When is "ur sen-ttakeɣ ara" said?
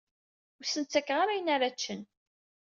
0.57-1.31